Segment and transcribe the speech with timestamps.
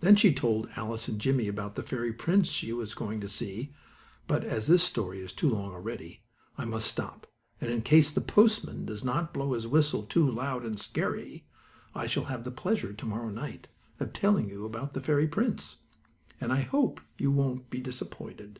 [0.00, 3.72] Then she told Alice and Jimmie about the fairy prince she was going to see,
[4.26, 6.24] but, as this story is too long already,
[6.58, 7.28] I must stop,
[7.60, 11.46] and in case the postman does not blow his whistle too loud and scary,
[11.94, 13.68] I shall have the pleasure, to morrow night,
[14.00, 15.76] of telling you about the fairy prince.
[16.40, 18.58] And I hope you won't be disappointed.